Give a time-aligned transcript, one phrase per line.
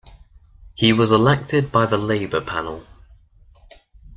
[0.73, 2.87] He was elected by the Labour Panel.